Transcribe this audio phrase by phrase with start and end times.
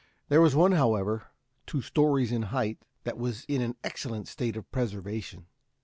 [0.29, 1.27] There was one, however,
[1.67, 5.45] two stories in height, that was in an excellent state of preservation.